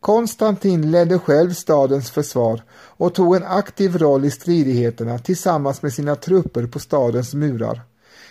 Konstantin 0.00 0.90
ledde 0.90 1.18
själv 1.18 1.52
stadens 1.52 2.10
försvar 2.10 2.62
och 2.72 3.14
tog 3.14 3.36
en 3.36 3.44
aktiv 3.44 3.98
roll 3.98 4.24
i 4.24 4.30
stridigheterna 4.30 5.18
tillsammans 5.18 5.82
med 5.82 5.92
sina 5.92 6.16
trupper 6.16 6.66
på 6.66 6.78
stadens 6.78 7.34
murar. 7.34 7.80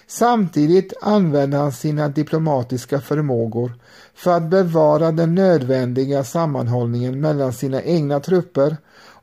Samtidigt 0.07 0.93
använde 1.01 1.57
han 1.57 1.71
sina 1.71 2.07
diplomatiska 2.09 3.01
förmågor 3.01 3.71
för 4.15 4.31
att 4.31 4.49
bevara 4.49 5.11
den 5.11 5.35
nödvändiga 5.35 6.23
sammanhållningen 6.23 7.21
mellan 7.21 7.53
sina 7.53 7.81
egna 7.81 8.19
trupper 8.19 8.77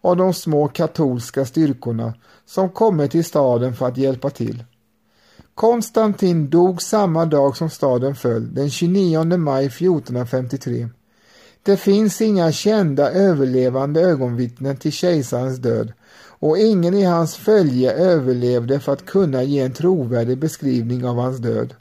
av 0.05 0.17
de 0.17 0.35
små 0.35 0.69
katolska 0.69 1.45
styrkorna 1.45 2.15
som 2.47 2.71
kommit 2.71 3.11
till 3.11 3.25
staden 3.25 3.75
för 3.75 3.87
att 3.87 3.97
hjälpa 3.97 4.31
till. 4.31 4.65
Konstantin 5.55 6.51
dog 6.51 6.83
samma 6.83 7.25
dag 7.27 7.57
som 7.57 7.71
staden 7.71 8.15
föll, 8.15 8.55
den 8.55 8.71
29 8.71 9.25
maj 9.25 9.67
1453. 9.67 10.89
Det 11.63 11.77
finns 11.77 12.21
inga 12.21 12.53
kända 12.53 13.11
överlevande 13.11 14.01
ögonvittnen 14.01 14.77
till 14.77 14.93
kejsarens 14.93 15.59
död 15.59 15.93
och 16.39 16.59
ingen 16.59 16.95
i 16.95 17.05
hans 17.05 17.37
följe 17.37 17.93
överlevde 17.93 18.81
för 18.81 18.93
att 18.93 19.07
kunna 19.07 19.43
ge 19.43 19.61
en 19.61 19.73
trovärdig 19.73 20.39
beskrivning 20.39 21.07
av 21.07 21.17
hans 21.17 21.39
död. 21.39 21.75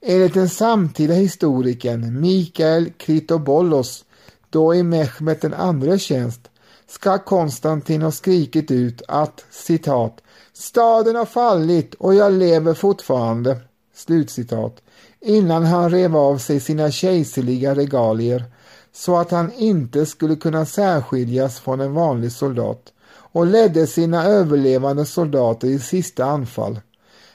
Enligt 0.00 0.34
den 0.34 0.48
samtida 0.48 1.14
historikern 1.14 2.20
Mikael 2.20 2.90
Kritobollos, 2.96 4.04
då 4.50 4.74
i 4.74 4.82
Mehmet 4.82 5.40
den 5.40 5.54
andres 5.54 6.02
tjänst, 6.02 6.48
ska 6.92 7.18
Konstantin 7.18 8.02
ha 8.02 8.10
skrikit 8.10 8.70
ut 8.70 9.02
att 9.08 9.44
citat 9.50 10.22
Staden 10.52 11.16
har 11.16 11.24
fallit 11.24 11.94
och 11.94 12.14
jag 12.14 12.32
lever 12.32 12.74
fortfarande. 12.74 13.60
Slutcitat. 13.94 14.76
Innan 15.20 15.64
han 15.64 15.90
rev 15.90 16.16
av 16.16 16.38
sig 16.38 16.60
sina 16.60 16.90
kejserliga 16.90 17.74
regalier 17.74 18.44
så 18.92 19.16
att 19.16 19.30
han 19.30 19.52
inte 19.52 20.06
skulle 20.06 20.36
kunna 20.36 20.66
särskiljas 20.66 21.60
från 21.60 21.80
en 21.80 21.94
vanlig 21.94 22.32
soldat 22.32 22.92
och 23.08 23.46
ledde 23.46 23.86
sina 23.86 24.24
överlevande 24.24 25.06
soldater 25.06 25.68
i 25.68 25.78
sista 25.78 26.24
anfall, 26.24 26.80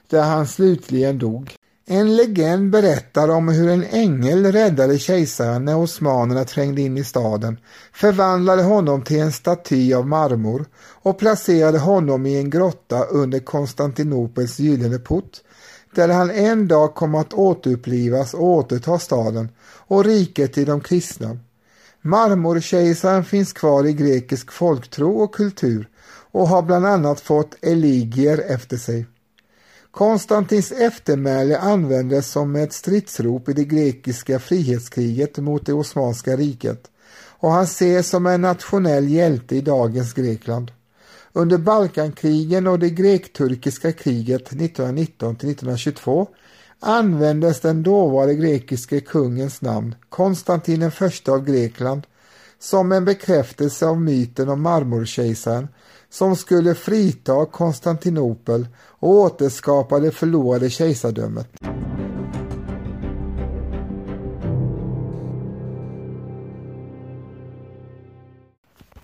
där 0.08 0.24
han 0.24 0.48
slutligen 0.48 1.20
dog. 1.20 1.57
En 1.90 2.16
legend 2.16 2.70
berättar 2.70 3.30
om 3.30 3.48
hur 3.48 3.70
en 3.70 3.84
ängel 3.84 4.52
räddade 4.52 5.00
kejsaren 5.00 5.66
när 5.66 5.78
osmanerna 5.78 6.44
trängde 6.44 6.82
in 6.82 6.98
i 6.98 7.04
staden, 7.04 7.60
förvandlade 7.94 8.64
honom 8.64 9.02
till 9.02 9.20
en 9.20 9.32
staty 9.32 9.94
av 9.94 10.08
marmor 10.08 10.66
och 10.78 11.20
placerade 11.20 11.80
honom 11.80 12.26
i 12.26 12.38
en 12.38 12.50
grotta 12.50 13.04
under 13.04 13.40
Konstantinopels 13.40 14.60
gyllene 14.60 15.00
port, 15.00 15.38
där 15.96 16.10
han 16.10 16.32
en 16.32 16.68
dag 16.68 16.96
kom 16.96 17.16
att 17.16 17.34
återupplivas 17.34 18.34
och 18.34 18.44
återta 18.44 19.00
staden 19.00 19.50
och 19.88 20.06
riket 20.06 20.54
till 20.54 20.66
de 20.66 20.82
kristna. 20.82 21.38
Marmorkejsaren 22.02 23.26
finns 23.26 23.54
kvar 23.54 23.86
i 23.86 23.94
grekisk 23.94 24.52
folktro 24.52 25.18
och 25.18 25.36
kultur 25.36 25.90
och 26.32 26.48
har 26.48 26.62
bland 26.62 26.86
annat 26.86 27.20
fått 27.20 27.56
eligier 27.62 28.44
efter 28.48 28.78
sig. 28.78 29.06
Konstantins 29.98 30.72
eftermäle 30.72 31.58
användes 31.58 32.32
som 32.32 32.56
ett 32.56 32.74
stridsrop 32.74 33.50
i 33.50 33.54
det 33.54 33.64
grekiska 33.64 34.40
frihetskriget 34.40 35.38
mot 35.38 35.66
det 35.66 35.74
Osmanska 35.74 36.36
riket 36.36 36.92
och 37.40 37.52
han 37.52 37.64
ses 37.64 38.10
som 38.10 38.26
en 38.26 38.42
nationell 38.42 39.10
hjälte 39.10 39.56
i 39.56 39.62
dagens 39.62 40.14
Grekland. 40.14 40.72
Under 41.34 41.58
Balkankrigen 41.58 42.68
och 42.68 42.80
det 42.80 42.90
grekturkiska 42.90 43.92
kriget 43.92 44.42
1919 44.42 45.36
1922 45.36 46.28
användes 46.80 47.60
den 47.60 47.84
dåvarande 47.84 48.36
grekiske 48.36 49.00
kungens 49.00 49.62
namn, 49.62 49.96
Konstantin 50.10 50.82
den 50.82 50.92
av 51.30 51.46
Grekland, 51.46 52.08
som 52.60 52.92
en 52.92 53.06
bekräftelse 53.06 53.86
av 53.86 54.02
myten 54.02 54.50
om 54.50 54.62
marmorkejsaren 54.62 55.68
som 56.10 56.36
skulle 56.36 56.76
frita 56.76 57.46
Konstantinopel 57.46 58.68
och 58.78 59.10
återskapa 59.10 60.00
det 60.00 60.12
förlorade 60.12 60.70
kejsardömet. 60.70 61.48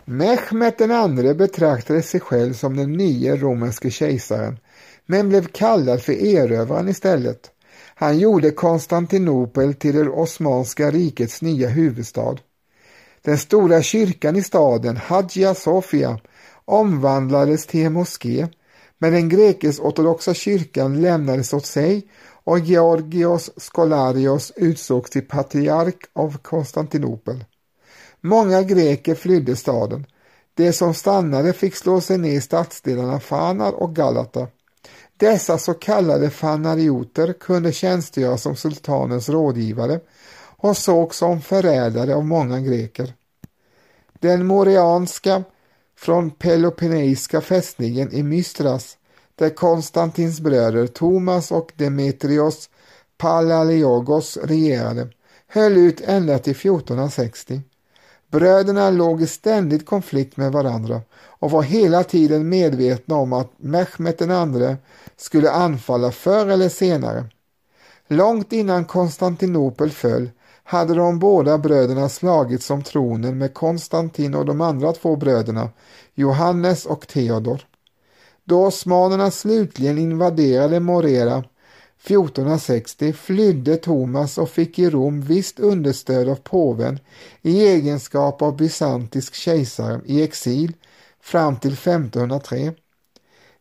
Mehmet 0.05 0.77
den 0.77 0.91
andre 0.91 1.33
betraktade 1.33 2.01
sig 2.01 2.19
själv 2.19 2.53
som 2.53 2.77
den 2.77 2.91
nya 2.91 3.35
romerske 3.35 3.89
kejsaren 3.89 4.57
men 5.05 5.29
blev 5.29 5.47
kallad 5.47 6.01
för 6.01 6.13
erövraren 6.13 6.89
istället. 6.89 7.51
Han 7.95 8.19
gjorde 8.19 8.51
Konstantinopel 8.51 9.73
till 9.73 9.95
det 9.95 10.09
Osmanska 10.09 10.91
rikets 10.91 11.41
nya 11.41 11.67
huvudstad. 11.67 12.37
Den 13.21 13.37
stora 13.37 13.81
kyrkan 13.81 14.35
i 14.35 14.43
staden, 14.43 14.97
Hagia 14.97 15.55
Sofia, 15.55 16.19
omvandlades 16.65 17.65
till 17.65 17.85
en 17.85 17.93
moské, 17.93 18.47
men 18.97 19.13
den 19.13 19.29
grekisk-ortodoxa 19.29 20.33
kyrkan 20.33 21.01
lämnades 21.01 21.53
åt 21.53 21.65
sig 21.65 22.07
och 22.43 22.59
Georgios 22.59 23.51
Skolarios 23.57 24.51
utsågs 24.55 25.09
till 25.09 25.27
patriark 25.27 26.05
av 26.13 26.37
Konstantinopel. 26.37 27.45
Många 28.21 28.61
greker 28.61 29.15
flydde 29.15 29.55
staden. 29.55 30.05
De 30.53 30.73
som 30.73 30.93
stannade 30.93 31.53
fick 31.53 31.75
slå 31.75 32.01
sig 32.01 32.17
ner 32.17 32.33
i 32.33 32.41
stadsdelarna 32.41 33.19
Fanar 33.19 33.71
och 33.71 33.95
Galata. 33.95 34.47
Dessa 35.17 35.57
så 35.57 35.73
kallade 35.73 36.29
fanarioter 36.29 37.33
kunde 37.33 37.71
tjänstgöra 37.71 38.37
som 38.37 38.55
sultanens 38.55 39.29
rådgivare 39.29 39.99
och 40.57 40.77
sågs 40.77 41.17
som 41.17 41.41
förrädare 41.41 42.15
av 42.15 42.25
många 42.25 42.59
greker. 42.59 43.13
Den 44.19 44.45
morianska 44.45 45.43
från 45.95 46.31
Peloponnesiska 46.31 47.41
fästningen 47.41 48.11
i 48.13 48.23
Mystras 48.23 48.97
där 49.35 49.49
Konstantins 49.49 50.39
bröder 50.39 50.87
Thomas 50.87 51.51
och 51.51 51.71
Demetrios 51.75 52.69
Palaiologos 53.17 54.37
regerade 54.37 55.07
höll 55.47 55.77
ut 55.77 56.01
ända 56.01 56.39
till 56.39 56.51
1460. 56.51 57.61
Bröderna 58.31 58.89
låg 58.89 59.21
i 59.21 59.27
ständig 59.27 59.85
konflikt 59.85 60.37
med 60.37 60.51
varandra 60.51 61.01
och 61.25 61.51
var 61.51 61.63
hela 61.63 62.03
tiden 62.03 62.49
medvetna 62.49 63.15
om 63.15 63.33
att 63.33 63.51
Mehmet 63.57 64.21
II 64.21 64.75
skulle 65.17 65.51
anfalla 65.51 66.11
förr 66.11 66.47
eller 66.47 66.69
senare. 66.69 67.25
Långt 68.07 68.53
innan 68.53 68.85
Konstantinopel 68.85 69.91
föll 69.91 70.29
hade 70.63 70.93
de 70.93 71.19
båda 71.19 71.57
bröderna 71.57 72.09
slagits 72.09 72.69
om 72.69 72.83
tronen 72.83 73.37
med 73.37 73.53
Konstantin 73.53 74.35
och 74.35 74.45
de 74.45 74.61
andra 74.61 74.93
två 74.93 75.15
bröderna, 75.15 75.69
Johannes 76.13 76.85
och 76.85 77.07
Theodor. 77.07 77.61
Då 78.43 78.65
osmanerna 78.65 79.31
slutligen 79.31 79.97
invaderade 79.97 80.79
Morera 80.79 81.43
1460 82.03 83.13
flydde 83.13 83.77
Thomas 83.77 84.37
och 84.37 84.49
fick 84.49 84.79
i 84.79 84.89
Rom 84.89 85.21
visst 85.21 85.59
understöd 85.59 86.29
av 86.29 86.35
påven 86.35 86.99
i 87.41 87.67
egenskap 87.67 88.41
av 88.41 88.57
bysantisk 88.57 89.33
kejsare 89.33 90.01
i 90.05 90.23
exil 90.23 90.73
fram 91.21 91.55
till 91.55 91.73
1503. 91.73 92.73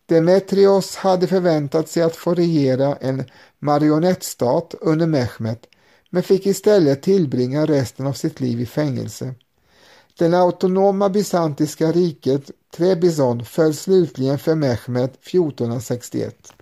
Demetrios 0.07 0.97
hade 0.97 1.27
förväntat 1.27 1.88
sig 1.88 2.03
att 2.03 2.17
få 2.17 2.35
regera 2.35 2.97
en 2.97 3.25
marionettstat 3.59 4.75
under 4.81 5.07
Mehmet 5.07 5.67
men 6.14 6.22
fick 6.22 6.46
istället 6.46 7.03
tillbringa 7.03 7.66
resten 7.66 8.07
av 8.07 8.12
sitt 8.12 8.40
liv 8.40 8.61
i 8.61 8.66
fängelse. 8.66 9.35
Det 10.18 10.38
autonoma 10.38 11.09
bysantiska 11.09 11.92
riket 11.92 12.51
Trebizond 12.77 13.46
föll 13.46 13.75
slutligen 13.75 14.38
för 14.38 14.55
Mehmet 14.55 15.27
1461. 15.27 16.53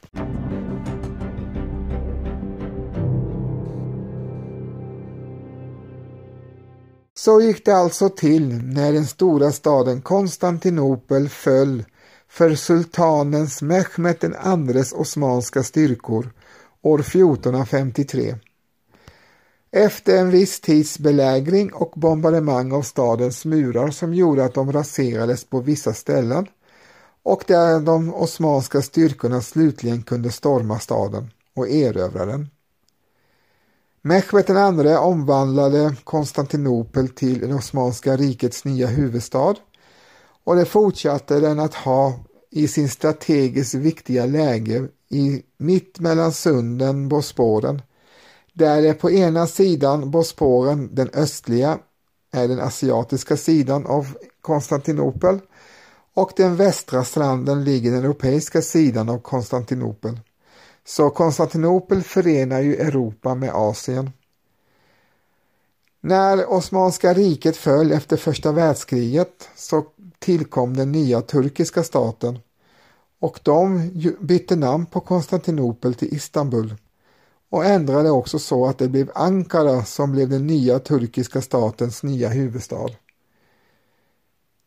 Så 7.14 7.40
gick 7.40 7.64
det 7.64 7.76
alltså 7.76 8.08
till 8.08 8.48
när 8.54 8.92
den 8.92 9.06
stora 9.06 9.52
staden 9.52 10.02
Konstantinopel 10.02 11.28
föll 11.28 11.84
för 12.28 12.54
sultanens 12.54 13.62
Mehmet 13.62 14.24
IIs 14.24 14.92
osmanska 14.92 15.62
styrkor 15.62 16.32
år 16.82 17.00
1453. 17.00 18.34
Efter 19.72 20.16
en 20.16 20.30
viss 20.30 20.60
tids 20.60 20.98
belägring 20.98 21.72
och 21.72 21.92
bombardemang 21.96 22.72
av 22.72 22.82
stadens 22.82 23.44
murar 23.44 23.90
som 23.90 24.14
gjorde 24.14 24.44
att 24.44 24.54
de 24.54 24.72
raserades 24.72 25.44
på 25.44 25.60
vissa 25.60 25.92
ställen 25.92 26.46
och 27.22 27.44
där 27.46 27.80
de 27.80 28.14
osmanska 28.14 28.82
styrkorna 28.82 29.40
slutligen 29.40 30.02
kunde 30.02 30.30
storma 30.30 30.78
staden 30.78 31.30
och 31.54 31.68
erövra 31.68 32.26
den. 32.26 32.48
Mehmet 34.02 34.50
II 34.50 34.96
omvandlade 34.96 35.96
Konstantinopel 36.04 37.08
till 37.08 37.48
det 37.48 37.54
Osmanska 37.54 38.16
rikets 38.16 38.64
nya 38.64 38.86
huvudstad 38.86 39.54
och 40.44 40.56
det 40.56 40.64
fortsatte 40.64 41.40
den 41.40 41.60
att 41.60 41.74
ha 41.74 42.14
i 42.50 42.68
sin 42.68 42.88
strategiskt 42.88 43.74
viktiga 43.74 44.26
läge 44.26 44.88
i 45.08 45.42
mitt 45.56 46.00
mellan 46.00 46.32
sunden 46.32 47.08
Bosporen. 47.08 47.82
Där 48.52 48.82
är 48.82 48.94
på 48.94 49.10
ena 49.10 49.46
sidan 49.46 50.10
Bosporen, 50.10 50.94
den 50.94 51.10
östliga, 51.14 51.78
är 52.32 52.48
den 52.48 52.60
asiatiska 52.60 53.36
sidan 53.36 53.86
av 53.86 54.16
Konstantinopel 54.40 55.40
och 56.14 56.32
den 56.36 56.56
västra 56.56 57.04
stranden 57.04 57.64
ligger 57.64 57.90
den 57.90 58.04
europeiska 58.04 58.62
sidan 58.62 59.08
av 59.08 59.18
Konstantinopel. 59.18 60.20
Så 60.84 61.10
Konstantinopel 61.10 62.02
förenar 62.02 62.60
ju 62.60 62.76
Europa 62.76 63.34
med 63.34 63.50
Asien. 63.54 64.10
När 66.00 66.52
Osmanska 66.52 67.14
riket 67.14 67.56
föll 67.56 67.92
efter 67.92 68.16
första 68.16 68.52
världskriget 68.52 69.48
så 69.56 69.84
tillkom 70.18 70.76
den 70.76 70.92
nya 70.92 71.20
turkiska 71.20 71.82
staten 71.82 72.38
och 73.20 73.40
de 73.42 73.90
bytte 74.20 74.56
namn 74.56 74.86
på 74.86 75.00
Konstantinopel 75.00 75.94
till 75.94 76.14
Istanbul 76.14 76.74
och 77.50 77.64
ändrade 77.64 78.10
också 78.10 78.38
så 78.38 78.66
att 78.66 78.78
det 78.78 78.88
blev 78.88 79.10
Ankara 79.14 79.84
som 79.84 80.12
blev 80.12 80.28
den 80.28 80.46
nya 80.46 80.78
turkiska 80.78 81.42
statens 81.42 82.02
nya 82.02 82.28
huvudstad. 82.28 82.90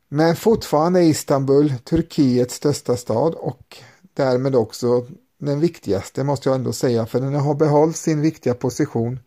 Men 0.09 0.35
fortfarande 0.35 0.99
är 0.99 1.03
Istanbul 1.03 1.73
Turkiets 1.83 2.55
största 2.55 2.97
stad 2.97 3.33
och 3.33 3.77
därmed 4.13 4.55
också 4.55 5.07
den 5.37 5.59
viktigaste 5.59 6.23
måste 6.23 6.49
jag 6.49 6.55
ändå 6.55 6.73
säga 6.73 7.05
för 7.05 7.21
den 7.21 7.33
har 7.33 7.55
behållit 7.55 7.97
sin 7.97 8.21
viktiga 8.21 8.53
position 8.53 9.19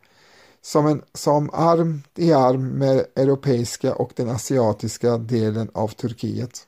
som, 0.63 0.87
en, 0.87 1.03
som 1.15 1.51
arm 1.53 2.03
i 2.15 2.33
arm 2.33 2.69
med 2.69 3.07
europeiska 3.17 3.95
och 3.95 4.13
den 4.17 4.29
asiatiska 4.29 5.19
delen 5.19 5.71
av 5.75 5.89
Turkiet. 5.89 6.67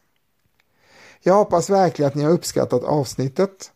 Jag 1.23 1.35
hoppas 1.35 1.71
verkligen 1.71 2.09
att 2.09 2.15
ni 2.15 2.25
har 2.25 2.31
uppskattat 2.31 2.85
avsnittet. 2.85 3.73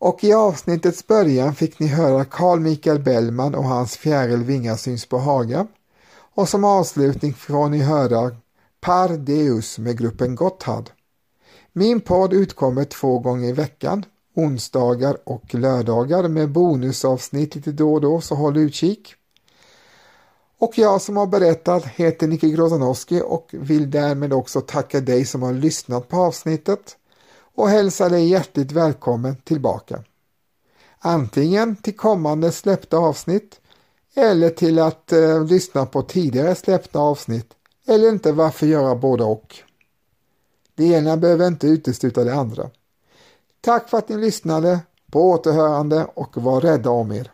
Och 0.00 0.24
i 0.24 0.32
avsnittets 0.32 1.06
början 1.06 1.54
fick 1.54 1.78
ni 1.78 1.86
höra 1.86 2.24
Carl 2.24 2.60
Michael 2.60 2.98
Bellman 2.98 3.54
och 3.54 3.64
hans 3.64 3.96
Fjärilvingar 3.96 4.76
syns 4.76 5.06
på 5.06 5.18
Haga. 5.18 5.66
Och 6.34 6.48
som 6.48 6.64
avslutning 6.64 7.34
får 7.34 7.68
ni 7.68 7.78
höra 7.78 8.36
Par 8.80 9.08
Deus 9.08 9.78
med 9.78 9.98
gruppen 9.98 10.34
Gotthard. 10.34 10.90
Min 11.72 12.00
podd 12.00 12.32
utkommer 12.32 12.84
två 12.84 13.18
gånger 13.18 13.48
i 13.48 13.52
veckan, 13.52 14.04
onsdagar 14.36 15.16
och 15.24 15.54
lördagar 15.54 16.28
med 16.28 16.50
bonusavsnitt 16.50 17.54
lite 17.54 17.72
då 17.72 17.94
och 17.94 18.00
då, 18.00 18.20
så 18.20 18.34
håll 18.34 18.56
utkik. 18.56 19.14
Och 20.58 20.78
jag 20.78 21.02
som 21.02 21.16
har 21.16 21.26
berättat 21.26 21.86
heter 21.86 22.26
Nicke 22.26 22.48
Grozanowski 22.48 23.22
och 23.24 23.48
vill 23.52 23.90
därmed 23.90 24.32
också 24.32 24.60
tacka 24.60 25.00
dig 25.00 25.24
som 25.24 25.42
har 25.42 25.52
lyssnat 25.52 26.08
på 26.08 26.16
avsnittet 26.16 26.96
och 27.60 27.68
hälsa 27.68 28.08
dig 28.08 28.28
hjärtligt 28.28 28.72
välkommen 28.72 29.36
tillbaka. 29.36 30.04
Antingen 30.98 31.76
till 31.76 31.96
kommande 31.96 32.52
släppta 32.52 32.96
avsnitt 32.96 33.60
eller 34.14 34.50
till 34.50 34.78
att 34.78 35.12
eh, 35.12 35.44
lyssna 35.44 35.86
på 35.86 36.02
tidigare 36.02 36.54
släppta 36.54 36.98
avsnitt 36.98 37.52
eller 37.86 38.08
inte 38.08 38.32
varför 38.32 38.66
göra 38.66 38.94
både 38.94 39.24
och. 39.24 39.56
Det 40.74 40.84
ena 40.84 41.16
behöver 41.16 41.46
inte 41.46 41.66
utesluta 41.66 42.24
det 42.24 42.34
andra. 42.34 42.70
Tack 43.60 43.88
för 43.88 43.98
att 43.98 44.08
ni 44.08 44.16
lyssnade, 44.16 44.80
på 45.10 45.30
återhörande 45.30 46.06
och 46.14 46.42
var 46.42 46.60
rädda 46.60 46.90
om 46.90 47.12
er. 47.12 47.30